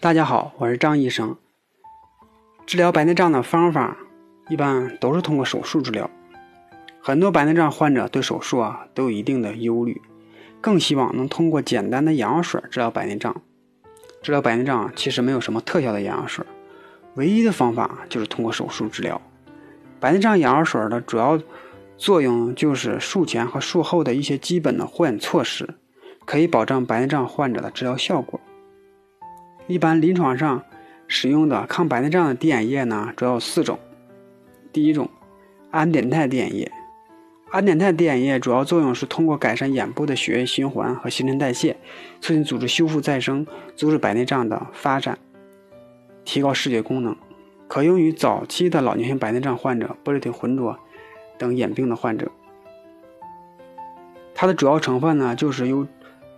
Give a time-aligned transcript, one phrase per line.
[0.00, 1.36] 大家好，我是张医生。
[2.66, 3.96] 治疗白内障的方法
[4.48, 6.08] 一般都是通过手术治疗。
[7.02, 10.00] 很多白内障患者对手术啊都有一定的忧虑，
[10.60, 13.42] 更希望能通过简单的眼药水治疗白内障。
[14.22, 16.46] 治疗白内障其实没有什么特效的眼药水，
[17.16, 19.20] 唯一的方法就是通过手术治疗。
[19.98, 21.40] 白内障眼药水的主要
[21.96, 25.74] 作用就是术前和术后的一些基本的护眼措施，
[26.24, 28.40] 可以保障白内障患者的治疗效果。
[29.68, 30.64] 一般临床上
[31.06, 33.78] 使用的抗白内障的滴眼液呢，主要有四种。
[34.72, 35.10] 第一种，
[35.70, 36.72] 安碘泰滴眼液。
[37.50, 41.76] 安碘泰滴眼液主要作用是通过改善眼部的血液循环和新陈代谢，
[42.22, 45.18] 促进组织修复再生，阻止白内障的发展，
[46.24, 47.14] 提高视觉功能，
[47.68, 50.78] 可用于早期的老年性白内障患者、玻璃体浑浊
[51.36, 52.30] 等眼病的患者。
[54.34, 55.86] 它的主要成分呢，就是由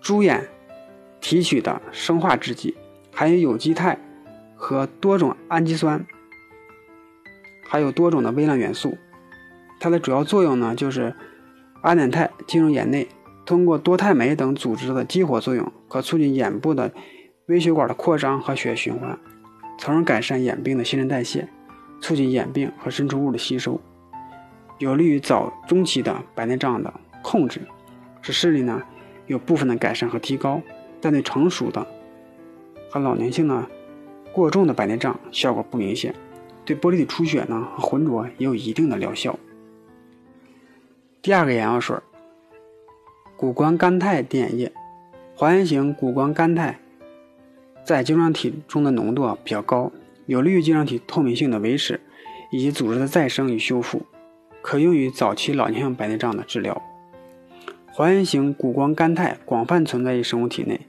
[0.00, 0.48] 猪眼
[1.20, 2.76] 提取的生化制剂。
[3.22, 3.96] 含有有机肽
[4.56, 6.04] 和多种氨基酸，
[7.64, 8.98] 还有多种的微量元素。
[9.78, 11.14] 它的主要作用呢，就是
[11.82, 13.06] 安碘肽进入眼内，
[13.46, 16.92] 通过多肽酶等组织的激活作用，可促进眼部的
[17.46, 19.16] 微血管的扩张和血液循环，
[19.78, 21.46] 从而改善眼病的新陈代谢，
[22.00, 23.80] 促进眼病和渗出物的吸收，
[24.80, 27.60] 有利于早中期的白内障的控制，
[28.20, 28.82] 使视力呢
[29.28, 30.60] 有部分的改善和提高，
[31.00, 31.86] 但对成熟的。
[32.92, 33.66] 和老年性呢
[34.34, 36.14] 过重的白内障效果不明显，
[36.66, 39.38] 对玻璃体出血呢和浑浊也有一定的疗效。
[41.22, 41.96] 第二个眼药水，
[43.34, 44.70] 谷胱甘肽滴眼液，
[45.34, 46.78] 还原型谷胱甘肽
[47.82, 49.90] 在晶状体中的浓度比较高，
[50.26, 51.98] 有利于晶状体透明性的维持
[52.50, 54.02] 以及组织的再生与修复，
[54.60, 56.82] 可用于早期老年性白内障的治疗。
[57.94, 60.80] 还原型谷胱甘肽广泛存在于生物体内。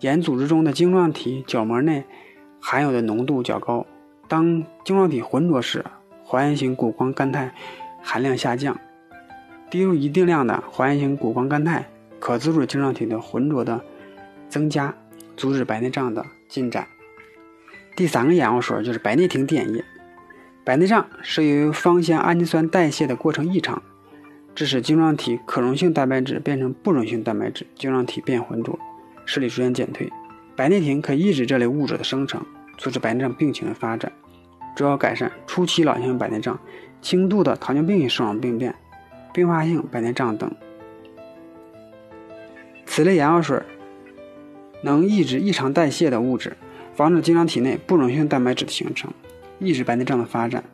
[0.00, 2.04] 眼组织中的晶状体角膜内
[2.58, 3.86] 含有的浓度较高，
[4.28, 5.84] 当晶状体浑浊时，
[6.24, 7.52] 还原型谷胱甘肽
[8.02, 8.78] 含量下降。
[9.70, 11.84] 滴入一定量的还原型谷胱甘肽，
[12.18, 13.80] 可阻止晶状体的浑浊的
[14.48, 14.94] 增加，
[15.36, 16.86] 阻止白内障的进展。
[17.94, 19.84] 第三个眼药水就是白内停滴眼液。
[20.64, 23.82] 白内障是由于芳香氨基酸代谢的过程异常，
[24.54, 28.78] 致使晶状体可溶性蛋白质变成不溶性蛋白质，晶状体变浑浊。
[29.24, 30.10] 视力逐渐减退，
[30.56, 32.44] 白内停可抑制这类物质的生成，
[32.76, 34.12] 阻止白内障病情的发展，
[34.74, 36.58] 主要改善初期老年性白内障、
[37.00, 38.74] 轻度的糖尿病性视网病变、
[39.32, 40.50] 并发性白内障等。
[42.86, 43.62] 此类眼药水
[44.82, 46.56] 能抑制异常代谢的物质，
[46.94, 49.12] 防止晶状体内不溶性蛋白质的形成，
[49.58, 50.64] 抑制白内障的发展。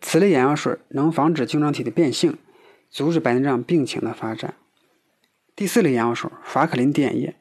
[0.00, 2.38] 此类眼药水能防止晶状体的变性，
[2.88, 4.54] 阻止白内障病情的发展。
[5.56, 7.36] 第四类眼药水，法可林滴眼液。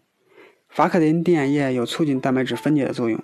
[0.70, 3.20] 法可林滴眼液有促进蛋白质分解的作用，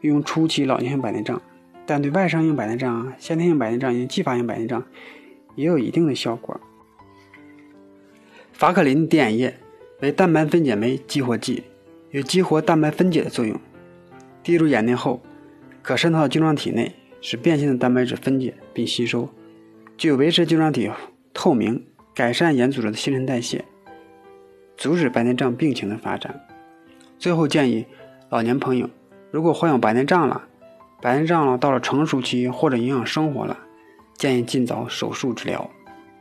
[0.00, 1.40] 用于初期老年性白内障，
[1.86, 4.84] 但对外伤性白内障、先天性白内障以及继发性白内障
[5.54, 6.60] 也有一定的效果。
[8.52, 9.54] 法可林滴眼液
[10.00, 11.62] 为蛋白分解酶激活剂，
[12.10, 13.56] 有激活蛋白分解的作用。
[14.42, 15.22] 滴入眼内后，
[15.80, 19.28] 可渗透到晶状体内，使变性的蛋白质分解并吸收，
[19.96, 20.90] 具有维持晶状体
[21.32, 23.64] 透明、改善眼组织的新陈代谢。
[24.76, 26.40] 阻止白内障病情的发展。
[27.18, 27.86] 最后建议
[28.28, 28.88] 老年朋友，
[29.30, 30.42] 如果患有白内障了，
[31.00, 33.58] 白内障了到了成熟期或者影响生活了，
[34.16, 35.70] 建议尽早手术治疗。